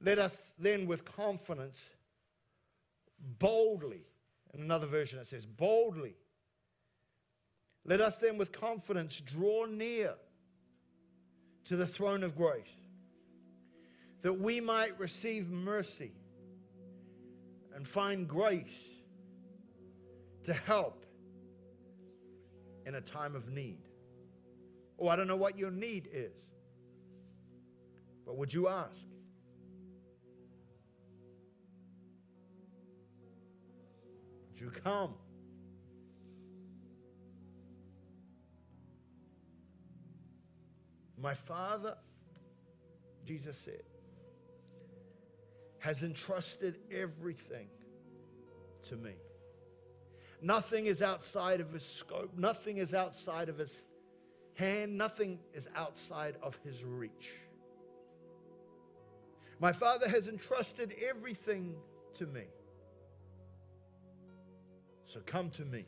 let 0.00 0.20
us 0.20 0.40
then 0.60 0.86
with 0.86 1.04
confidence, 1.04 1.82
boldly, 3.40 4.06
in 4.52 4.60
another 4.60 4.86
version 4.86 5.18
it 5.18 5.26
says, 5.26 5.44
boldly, 5.44 6.14
let 7.86 8.00
us 8.00 8.16
then 8.18 8.38
with 8.38 8.52
confidence 8.52 9.20
draw 9.20 9.66
near 9.66 10.14
to 11.66 11.76
the 11.76 11.86
throne 11.86 12.22
of 12.22 12.36
grace, 12.36 12.64
that 14.22 14.32
we 14.32 14.60
might 14.60 14.98
receive 14.98 15.50
mercy 15.50 16.12
and 17.74 17.86
find 17.86 18.28
grace 18.28 18.88
to 20.44 20.52
help 20.52 21.04
in 22.86 22.94
a 22.94 23.00
time 23.00 23.34
of 23.34 23.50
need. 23.50 23.88
Oh, 24.98 25.08
I 25.08 25.16
don't 25.16 25.26
know 25.26 25.36
what 25.36 25.58
your 25.58 25.70
need 25.70 26.08
is. 26.12 26.32
But 28.24 28.36
would 28.36 28.52
you 28.52 28.68
ask? 28.68 29.00
Would 34.50 34.60
you 34.60 34.70
come? 34.82 35.14
My 41.24 41.32
Father, 41.32 41.96
Jesus 43.24 43.56
said, 43.56 43.82
has 45.78 46.02
entrusted 46.02 46.76
everything 46.92 47.68
to 48.90 48.96
me. 48.96 49.14
Nothing 50.42 50.84
is 50.84 51.00
outside 51.00 51.62
of 51.62 51.72
his 51.72 51.82
scope, 51.82 52.36
nothing 52.36 52.76
is 52.76 52.92
outside 52.92 53.48
of 53.48 53.56
his 53.56 53.80
hand, 54.52 54.98
nothing 54.98 55.38
is 55.54 55.66
outside 55.74 56.36
of 56.42 56.58
his 56.62 56.84
reach. 56.84 57.30
My 59.60 59.72
Father 59.72 60.10
has 60.10 60.28
entrusted 60.28 60.94
everything 61.08 61.74
to 62.18 62.26
me. 62.26 62.44
So 65.06 65.20
come 65.24 65.48
to 65.52 65.64
me. 65.64 65.86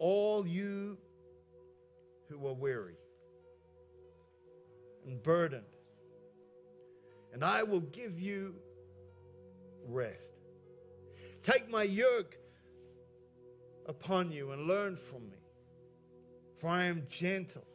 All 0.00 0.44
you 0.44 0.98
who 2.28 2.44
are 2.48 2.54
weary 2.54 2.96
and 5.06 5.22
burdened, 5.22 5.64
and 7.32 7.44
I 7.44 7.62
will 7.62 7.80
give 7.80 8.20
you 8.20 8.54
rest. 9.86 10.20
Take 11.42 11.68
my 11.70 11.82
yoke 11.82 12.36
upon 13.86 14.32
you 14.32 14.52
and 14.52 14.66
learn 14.66 14.96
from 14.96 15.30
me, 15.30 15.38
for 16.56 16.68
I 16.68 16.84
am 16.84 17.06
gentle 17.08 17.66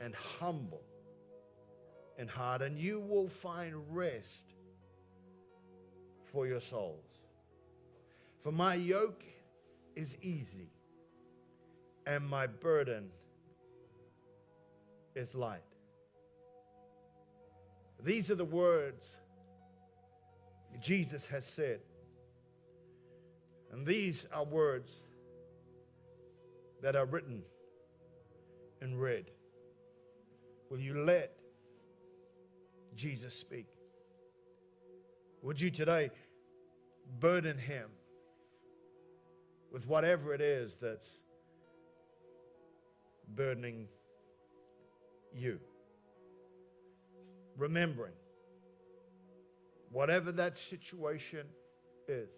and 0.00 0.14
humble 0.14 0.82
and 2.18 2.28
heart, 2.28 2.62
and 2.62 2.78
you 2.78 2.98
will 3.00 3.28
find 3.28 3.74
rest 3.90 4.54
for 6.24 6.46
your 6.46 6.60
souls. 6.60 7.04
For 8.42 8.52
my 8.52 8.74
yoke 8.74 9.24
is 9.94 10.16
easy 10.22 10.70
and 12.06 12.26
my 12.26 12.46
burden 12.46 13.10
is 15.14 15.34
light. 15.34 15.67
These 18.02 18.30
are 18.30 18.36
the 18.36 18.44
words 18.44 19.04
Jesus 20.80 21.26
has 21.26 21.44
said. 21.44 21.80
And 23.72 23.86
these 23.86 24.24
are 24.32 24.44
words 24.44 24.90
that 26.82 26.96
are 26.96 27.04
written 27.04 27.42
in 28.80 28.98
red. 28.98 29.26
Will 30.70 30.78
you 30.78 31.04
let 31.04 31.36
Jesus 32.94 33.34
speak? 33.34 33.66
Would 35.42 35.60
you 35.60 35.70
today 35.70 36.10
burden 37.20 37.58
him 37.58 37.88
with 39.72 39.86
whatever 39.86 40.34
it 40.34 40.40
is 40.40 40.76
that's 40.80 41.08
burdening 43.34 43.88
you? 45.34 45.58
Remembering 47.58 48.14
whatever 49.90 50.30
that 50.30 50.56
situation 50.56 51.44
is, 52.06 52.30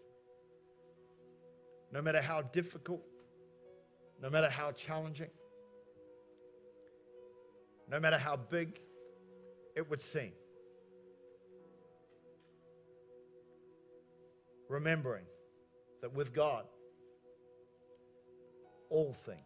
no 1.92 2.00
matter 2.00 2.22
how 2.22 2.40
difficult, 2.40 3.02
no 4.22 4.30
matter 4.30 4.48
how 4.48 4.72
challenging, 4.72 5.28
no 7.90 8.00
matter 8.00 8.16
how 8.16 8.36
big 8.36 8.80
it 9.76 9.90
would 9.90 10.00
seem. 10.00 10.32
Remembering 14.68 15.26
that 16.00 16.14
with 16.14 16.32
God, 16.32 16.64
all 18.88 19.12
things, 19.12 19.38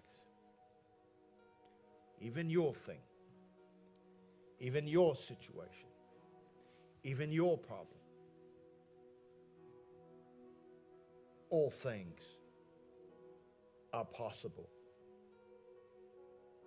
even 2.20 2.48
your 2.48 2.72
thing, 2.72 3.00
even 4.64 4.86
your 4.86 5.14
situation, 5.14 5.88
even 7.02 7.30
your 7.30 7.58
problem, 7.58 7.98
all 11.50 11.70
things 11.70 12.18
are 13.92 14.06
possible 14.06 14.70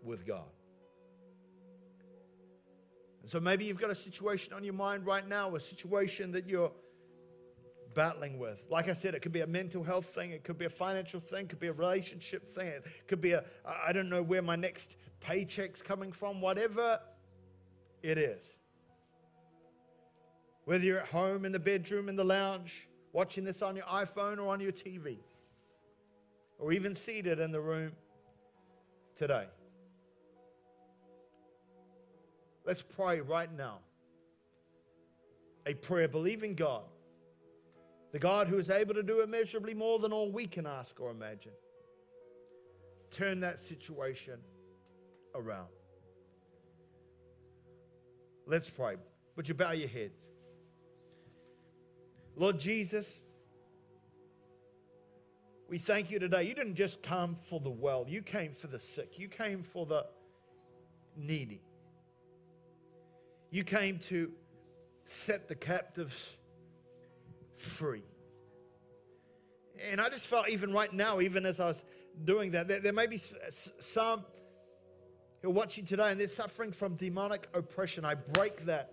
with 0.04 0.28
God. 0.28 0.46
And 3.24 3.32
so 3.32 3.40
maybe 3.40 3.66
you've 3.66 3.82
got 3.82 3.90
a 3.90 3.96
situation 3.96 4.54
on 4.54 4.64
your 4.64 4.76
mind 4.76 5.04
right 5.04 5.28
now, 5.28 5.56
a 5.56 5.60
situation 5.60 6.32
that 6.34 6.48
you're 6.48 6.72
battling 7.96 8.38
with. 8.38 8.62
Like 8.70 8.90
I 8.90 8.94
said, 8.94 9.16
it 9.16 9.24
could 9.24 9.34
be 9.34 9.42
a 9.42 9.48
mental 9.48 9.84
health 9.84 10.06
thing, 10.06 10.30
it 10.30 10.44
could 10.44 10.60
be 10.60 10.66
a 10.66 10.70
financial 10.70 11.20
thing, 11.20 11.46
it 11.46 11.50
could 11.50 11.60
be 11.60 11.70
a 11.70 11.74
relationship 11.74 12.48
thing, 12.48 12.68
it 12.68 13.08
could 13.08 13.22
be 13.22 13.32
a, 13.32 13.44
I 13.66 13.92
don't 13.92 14.08
know 14.08 14.22
where 14.22 14.44
my 14.44 14.56
next 14.56 14.98
paycheck's 15.20 15.82
coming 15.82 16.12
from, 16.12 16.42
whatever 16.42 17.00
it 18.04 18.18
is. 18.18 18.44
Whether 20.66 20.84
you're 20.84 21.00
at 21.00 21.08
home, 21.08 21.46
in 21.46 21.52
the 21.52 21.60
bedroom, 21.60 22.10
in 22.10 22.16
the 22.16 22.26
lounge, 22.26 22.88
watching 23.14 23.44
this 23.44 23.62
on 23.62 23.76
your 23.76 23.86
iPhone 23.86 24.38
or 24.38 24.48
on 24.50 24.60
your 24.60 24.72
TV, 24.72 25.18
or 26.60 26.74
even 26.74 26.94
seated 26.94 27.40
in 27.40 27.52
the 27.52 27.62
room 27.62 27.92
today. 29.18 29.46
Let's 32.66 32.82
pray 32.82 33.22
right 33.22 33.52
now 33.56 33.80
a 35.66 35.74
prayer 35.74 36.08
believing 36.08 36.56
God, 36.56 36.84
the 38.12 38.20
God 38.20 38.48
who 38.48 38.58
is 38.58 38.70
able 38.70 38.94
to 38.94 39.04
do 39.04 39.22
immeasurably 39.22 39.74
more 39.74 40.00
than 40.00 40.14
all 40.14 40.32
we 40.32 40.48
can 40.48 40.66
ask 40.66 41.00
or 41.00 41.12
imagine. 41.12 41.52
Turn 43.12 43.42
that 43.42 43.60
situation 43.60 44.40
around. 45.36 45.68
Let's 48.50 48.70
pray. 48.70 48.96
Would 49.36 49.50
you 49.50 49.56
bow 49.56 49.72
your 49.72 49.90
heads? 49.90 50.18
Lord 52.38 52.60
Jesus, 52.60 53.20
we 55.68 55.78
thank 55.78 56.10
you 56.10 56.18
today. 56.18 56.44
You 56.44 56.56
didn't 56.56 56.76
just 56.76 57.04
come 57.04 57.36
for 57.36 57.60
the 57.60 57.70
well, 57.70 58.06
you 58.08 58.22
came 58.22 58.54
for 58.54 58.68
the 58.68 58.80
sick, 58.80 59.20
you 59.20 59.28
came 59.28 59.64
for 59.64 59.86
the 59.86 60.06
needy. 61.18 61.62
You 63.52 63.66
came 63.66 64.00
to 64.00 64.32
set 65.04 65.48
the 65.48 65.56
captives 65.56 66.38
free. 67.58 68.04
And 69.90 70.00
I 70.00 70.10
just 70.10 70.26
felt, 70.26 70.50
even 70.50 70.72
right 70.72 70.92
now, 70.92 71.20
even 71.20 71.46
as 71.46 71.60
I 71.60 71.68
was 71.68 71.84
doing 72.24 72.52
that, 72.52 72.68
there, 72.68 72.80
there 72.80 72.94
may 72.94 73.08
be 73.08 73.20
some 73.80 74.24
who 75.41 75.50
are 75.50 75.52
watching 75.52 75.86
today 75.86 76.12
and 76.12 76.19
they're 76.19 76.28
suffering 76.28 76.71
from 76.71 76.95
demonic 76.95 77.47
oppression. 77.54 78.06
I 78.06 78.15
break 78.15 78.65
that. 78.65 78.91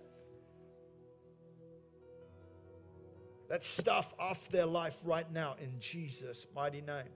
That 3.49 3.63
stuff 3.63 4.13
off 4.17 4.49
their 4.49 4.65
life 4.65 4.97
right 5.03 5.31
now 5.31 5.55
in 5.61 5.79
Jesus' 5.79 6.47
mighty 6.55 6.81
name. 6.81 7.09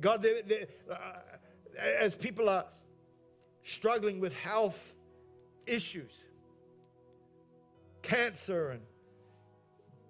God, 0.00 0.22
they're, 0.22 0.42
they're, 0.42 0.66
uh, 0.90 1.18
as 1.78 2.16
people 2.16 2.48
are 2.48 2.66
struggling 3.62 4.18
with 4.20 4.32
health 4.32 4.94
issues, 5.66 6.24
cancer, 8.02 8.70
and 8.70 8.82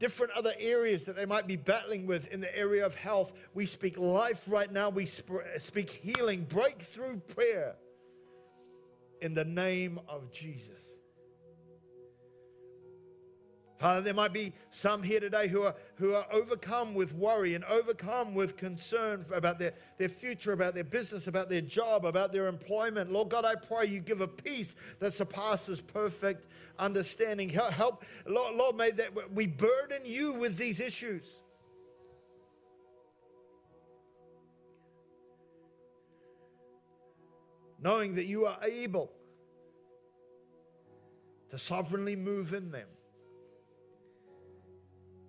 different 0.03 0.33
other 0.33 0.53
areas 0.59 1.05
that 1.05 1.15
they 1.15 1.25
might 1.25 1.47
be 1.47 1.55
battling 1.55 2.07
with 2.07 2.27
in 2.33 2.41
the 2.41 2.59
area 2.59 2.85
of 2.85 2.93
health. 2.97 3.33
We 3.55 3.67
speak 3.67 3.97
life 3.97 4.43
right 4.49 4.71
now. 4.71 4.91
We 4.91 5.07
sp- 5.07 5.47
speak 5.59 5.91
healing, 5.91 6.43
breakthrough 6.43 7.21
prayer 7.21 7.77
in 9.21 9.33
the 9.33 9.45
name 9.45 10.01
of 10.09 10.33
Jesus. 10.33 10.92
Father, 13.83 14.01
there 14.01 14.15
might 14.15 14.33
be 14.33 14.53
some 14.71 15.03
here 15.03 15.19
today 15.19 15.49
who 15.49 15.65
are, 15.65 15.75
who 15.97 16.15
are 16.15 16.25
overcome 16.31 16.95
with 16.95 17.13
worry 17.13 17.57
and 17.57 17.65
overcome 17.65 18.33
with 18.33 18.57
concern 18.57 19.27
about 19.35 19.59
their, 19.59 19.75
their 19.99 20.09
future, 20.09 20.53
about 20.53 20.75
their 20.75 20.85
business, 20.85 21.27
about 21.27 21.49
their 21.49 21.63
job, 21.63 22.07
about 22.07 22.31
their 22.31 22.47
employment. 22.47 23.11
Lord 23.11 23.31
God, 23.31 23.45
I 23.45 23.57
pray 23.57 23.87
you 23.87 23.99
give 23.99 24.21
a 24.21 24.29
peace 24.29 24.77
that 25.01 25.15
surpasses 25.15 25.81
perfect 25.81 26.47
understanding. 26.79 27.49
Help, 27.49 27.73
help 27.73 28.05
Lord, 28.25 28.55
Lord, 28.55 28.77
may 28.77 28.93
that 28.93 29.35
we 29.35 29.49
burden 29.49 30.03
you 30.05 30.35
with 30.35 30.57
these 30.57 30.79
issues. 30.79 31.29
Knowing 37.81 38.15
that 38.15 38.27
you 38.27 38.47
are 38.47 38.59
able 38.63 39.11
to 41.51 41.59
sovereignly 41.59 42.15
move 42.15 42.53
in 42.53 42.71
them. 42.71 42.87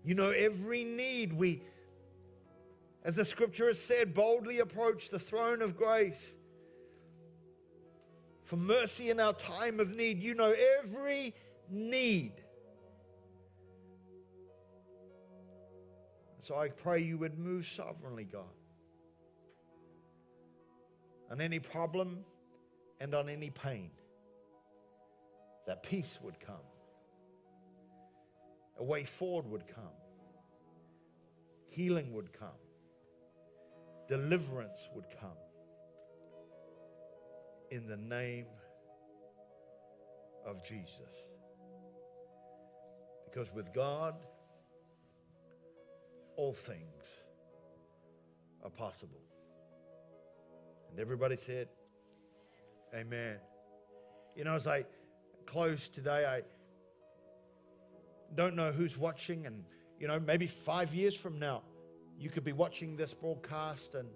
You 0.03 0.15
know 0.15 0.31
every 0.31 0.83
need. 0.83 1.33
We, 1.33 1.63
as 3.03 3.15
the 3.15 3.25
scripture 3.25 3.67
has 3.67 3.81
said, 3.81 4.13
boldly 4.13 4.59
approach 4.59 5.09
the 5.09 5.19
throne 5.19 5.61
of 5.61 5.77
grace. 5.77 6.33
for 8.43 8.57
mercy 8.57 9.09
in 9.09 9.19
our 9.19 9.33
time 9.33 9.79
of 9.79 9.95
need. 9.95 10.21
You 10.21 10.35
know 10.35 10.53
every 10.79 11.33
need. 11.69 12.33
So 16.41 16.57
I 16.57 16.67
pray 16.67 17.01
you 17.01 17.17
would 17.17 17.39
move 17.39 17.65
sovereignly, 17.65 18.25
God, 18.25 18.43
on 21.31 21.39
any 21.39 21.59
problem 21.59 22.19
and 22.99 23.15
on 23.15 23.29
any 23.29 23.49
pain, 23.49 23.91
that 25.65 25.83
peace 25.83 26.19
would 26.21 26.39
come, 26.39 26.67
a 28.83 28.85
way 28.85 29.05
forward 29.05 29.49
would 29.49 29.65
come, 29.65 29.95
healing 31.69 32.11
would 32.11 32.37
come, 32.37 32.59
deliverance 34.09 34.89
would 34.93 35.05
come. 35.21 35.39
In 37.71 37.87
the 37.87 37.95
name 37.95 38.47
of 40.45 40.61
Jesus. 40.65 41.13
Because 43.25 43.53
with 43.53 43.73
God, 43.73 44.15
all 46.35 46.51
things 46.51 47.05
are 48.65 48.69
possible. 48.69 49.21
And 50.91 50.99
everybody 50.99 51.37
said, 51.37 51.69
Amen. 52.93 53.37
You 54.35 54.43
know, 54.43 54.55
as 54.55 54.67
I 54.67 54.83
close 55.45 55.87
today, 55.87 56.25
I 56.25 56.41
don't 58.35 58.55
know 58.55 58.71
who's 58.71 58.97
watching, 58.97 59.45
and, 59.45 59.63
you 59.99 60.07
know, 60.07 60.19
maybe 60.19 60.47
five 60.47 60.93
years 60.93 61.15
from 61.15 61.39
now, 61.39 61.61
you 62.17 62.29
could 62.29 62.43
be 62.43 62.53
watching 62.53 62.95
this 62.95 63.13
broadcast, 63.13 63.95
and, 63.95 64.07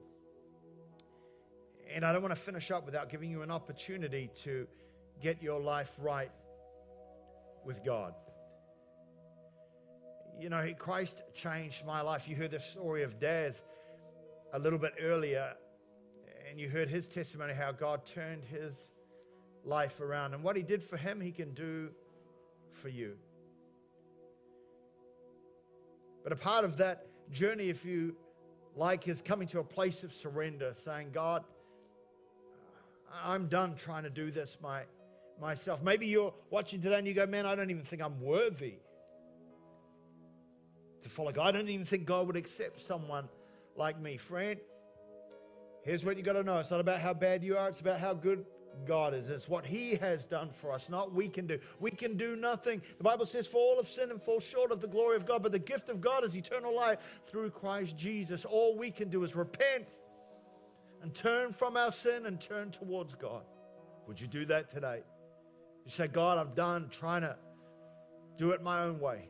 and 1.93 2.05
I 2.05 2.13
don't 2.13 2.21
want 2.21 2.35
to 2.35 2.41
finish 2.41 2.71
up 2.71 2.85
without 2.85 3.09
giving 3.09 3.31
you 3.31 3.41
an 3.41 3.51
opportunity 3.51 4.29
to 4.43 4.67
get 5.21 5.41
your 5.41 5.59
life 5.59 5.91
right 5.99 6.31
with 7.65 7.83
God 7.83 8.13
you 10.39 10.49
know, 10.49 10.73
Christ 10.77 11.21
changed 11.33 11.85
my 11.85 12.01
life. 12.01 12.27
You 12.27 12.35
heard 12.35 12.51
the 12.51 12.59
story 12.59 13.03
of 13.03 13.19
Daz 13.19 13.61
a 14.53 14.59
little 14.59 14.79
bit 14.79 14.93
earlier, 15.01 15.53
and 16.49 16.59
you 16.59 16.69
heard 16.69 16.89
his 16.89 17.07
testimony 17.07 17.53
how 17.53 17.71
God 17.71 18.05
turned 18.05 18.43
his 18.45 18.75
life 19.65 19.99
around. 19.99 20.33
And 20.33 20.43
what 20.43 20.55
he 20.55 20.63
did 20.63 20.83
for 20.83 20.97
him, 20.97 21.19
he 21.19 21.31
can 21.31 21.53
do 21.53 21.89
for 22.81 22.89
you. 22.89 23.15
But 26.27 26.33
a 26.33 26.41
part 26.41 26.65
of 26.65 26.75
that 26.75 27.07
journey, 27.31 27.69
if 27.69 27.85
you 27.85 28.13
like, 28.75 29.07
is 29.07 29.21
coming 29.21 29.47
to 29.47 29.59
a 29.59 29.63
place 29.63 30.03
of 30.03 30.11
surrender, 30.11 30.73
saying, 30.83 31.11
God, 31.13 31.45
uh, 33.09 33.15
I'm 33.23 33.47
done 33.47 33.75
trying 33.75 34.03
to 34.03 34.09
do 34.09 34.29
this 34.29 34.57
my, 34.61 34.81
myself. 35.39 35.81
Maybe 35.81 36.07
you're 36.07 36.33
watching 36.49 36.81
today 36.81 36.97
and 36.97 37.07
you 37.07 37.13
go, 37.13 37.25
man, 37.25 37.45
I 37.45 37.55
don't 37.55 37.69
even 37.69 37.85
think 37.85 38.01
I'm 38.01 38.19
worthy 38.19 38.73
to 41.01 41.07
follow 41.07 41.31
God. 41.31 41.47
I 41.47 41.59
don't 41.59 41.69
even 41.69 41.85
think 41.85 42.05
God 42.05 42.27
would 42.27 42.35
accept 42.35 42.81
someone 42.81 43.29
like 43.77 43.97
me. 43.97 44.17
Friend, 44.17 44.59
here's 45.83 46.03
what 46.03 46.17
you 46.17 46.23
got 46.23 46.33
to 46.33 46.43
know 46.43 46.59
it's 46.59 46.71
not 46.71 46.81
about 46.81 46.99
how 46.99 47.13
bad 47.13 47.41
you 47.41 47.57
are, 47.57 47.69
it's 47.69 47.79
about 47.79 48.01
how 48.01 48.13
good 48.13 48.43
God 48.85 49.13
is. 49.13 49.29
It's 49.29 49.47
what 49.47 49.65
He 49.65 49.95
has 49.95 50.23
done 50.23 50.49
for 50.51 50.71
us, 50.71 50.89
not 50.89 51.13
we 51.13 51.27
can 51.27 51.47
do. 51.47 51.59
We 51.79 51.91
can 51.91 52.17
do 52.17 52.35
nothing. 52.35 52.81
The 52.97 53.03
Bible 53.03 53.25
says, 53.25 53.47
For 53.47 53.57
all 53.57 53.77
have 53.77 53.87
sinned 53.87 54.11
and 54.11 54.21
fall 54.21 54.39
short 54.39 54.71
of 54.71 54.81
the 54.81 54.87
glory 54.87 55.15
of 55.15 55.25
God, 55.25 55.43
but 55.43 55.51
the 55.51 55.59
gift 55.59 55.89
of 55.89 56.01
God 56.01 56.23
is 56.23 56.35
eternal 56.35 56.75
life 56.75 56.99
through 57.27 57.51
Christ 57.51 57.97
Jesus. 57.97 58.45
All 58.45 58.77
we 58.77 58.91
can 58.91 59.09
do 59.09 59.23
is 59.23 59.35
repent 59.35 59.85
and 61.01 61.13
turn 61.13 61.53
from 61.53 61.77
our 61.77 61.91
sin 61.91 62.25
and 62.25 62.39
turn 62.39 62.71
towards 62.71 63.15
God. 63.15 63.43
Would 64.07 64.19
you 64.19 64.27
do 64.27 64.45
that 64.45 64.69
today? 64.69 65.01
You 65.85 65.91
say, 65.91 66.07
God, 66.07 66.37
I've 66.37 66.55
done 66.55 66.89
trying 66.89 67.21
to 67.21 67.35
do 68.37 68.51
it 68.51 68.61
my 68.61 68.83
own 68.83 68.99
way. 68.99 69.29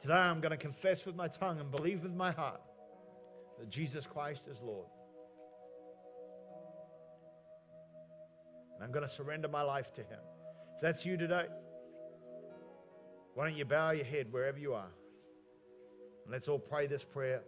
Today 0.00 0.14
I'm 0.14 0.40
going 0.40 0.52
to 0.52 0.56
confess 0.56 1.04
with 1.04 1.14
my 1.14 1.28
tongue 1.28 1.60
and 1.60 1.70
believe 1.70 2.02
with 2.02 2.14
my 2.14 2.30
heart 2.30 2.60
that 3.58 3.68
Jesus 3.68 4.06
Christ 4.06 4.44
is 4.50 4.60
Lord. 4.62 4.86
I'm 8.90 8.94
going 8.94 9.06
to 9.06 9.14
surrender 9.14 9.46
my 9.46 9.62
life 9.62 9.94
to 9.94 10.00
Him. 10.00 10.18
If 10.74 10.80
that's 10.82 11.06
you 11.06 11.16
today, 11.16 11.44
why 13.34 13.44
don't 13.46 13.56
you 13.56 13.64
bow 13.64 13.92
your 13.92 14.04
head 14.04 14.32
wherever 14.32 14.58
you 14.58 14.74
are? 14.74 14.90
And 16.24 16.32
let's 16.32 16.48
all 16.48 16.58
pray 16.58 16.88
this 16.88 17.04
prayer 17.04 17.42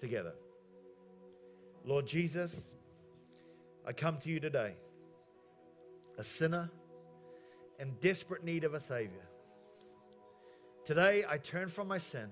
together. 0.00 0.32
Lord 1.84 2.06
Jesus, 2.06 2.58
I 3.86 3.92
come 3.92 4.16
to 4.20 4.30
you 4.30 4.40
today, 4.40 4.76
a 6.16 6.24
sinner 6.24 6.70
in 7.78 7.92
desperate 8.00 8.42
need 8.42 8.64
of 8.64 8.72
a 8.72 8.80
Savior. 8.80 9.28
Today, 10.86 11.26
I 11.28 11.36
turn 11.36 11.68
from 11.68 11.88
my 11.88 11.98
sin 11.98 12.30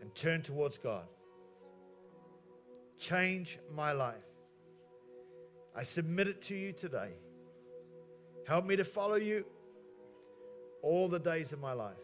and 0.00 0.12
turn 0.16 0.42
towards 0.42 0.78
God. 0.78 1.06
Change 2.98 3.60
my 3.72 3.92
life. 3.92 4.33
I 5.76 5.82
submit 5.82 6.28
it 6.28 6.42
to 6.42 6.54
you 6.54 6.72
today. 6.72 7.10
Help 8.46 8.66
me 8.66 8.76
to 8.76 8.84
follow 8.84 9.16
you 9.16 9.44
all 10.82 11.08
the 11.08 11.18
days 11.18 11.52
of 11.52 11.60
my 11.60 11.72
life. 11.72 11.96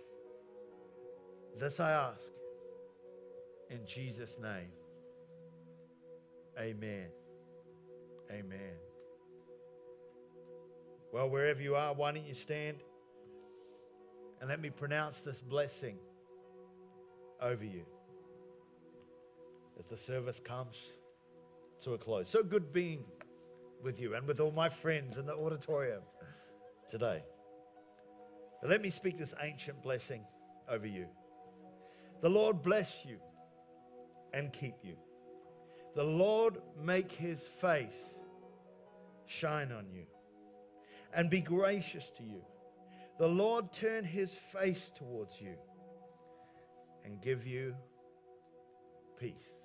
This 1.59 1.78
I 1.78 1.90
ask 1.90 2.26
in 3.68 3.87
Jesus' 3.87 4.37
name. 4.40 4.72
Amen. 6.59 7.06
Amen. 8.30 8.76
Well, 11.12 11.28
wherever 11.28 11.61
you 11.61 11.74
are, 11.74 11.92
why 11.94 12.12
don't 12.12 12.26
you 12.26 12.35
stand? 12.35 12.78
And 14.40 14.48
let 14.48 14.61
me 14.61 14.70
pronounce 14.70 15.18
this 15.18 15.40
blessing 15.40 15.96
over 17.40 17.64
you 17.64 17.85
as 19.78 19.87
the 19.87 19.96
service 19.96 20.40
comes 20.40 20.76
to 21.85 21.94
a 21.94 21.98
close. 21.98 22.28
So 22.28 22.42
good 22.42 22.72
being 22.72 23.04
with 23.82 24.00
you 24.00 24.14
and 24.14 24.26
with 24.26 24.40
all 24.40 24.52
my 24.52 24.68
friends 24.68 25.18
in 25.18 25.26
the 25.26 25.34
auditorium 25.34 26.02
today. 26.90 27.22
But 28.60 28.70
let 28.70 28.82
me 28.82 28.90
speak 28.90 29.18
this 29.18 29.34
ancient 29.42 29.82
blessing 29.82 30.24
over 30.68 30.86
you. 30.86 31.06
The 32.20 32.28
Lord 32.28 32.62
bless 32.62 33.04
you 33.04 33.18
and 34.32 34.52
keep 34.52 34.74
you. 34.82 34.96
The 35.94 36.04
Lord 36.04 36.58
make 36.80 37.10
his 37.10 37.40
face 37.40 38.18
shine 39.26 39.72
on 39.72 39.86
you 39.90 40.04
and 41.14 41.30
be 41.30 41.40
gracious 41.40 42.10
to 42.12 42.22
you 42.22 42.42
the 43.20 43.28
Lord 43.28 43.70
turn 43.70 44.02
his 44.02 44.34
face 44.34 44.90
towards 44.96 45.38
you 45.42 45.54
and 47.04 47.20
give 47.20 47.46
you 47.46 47.74
peace. 49.18 49.59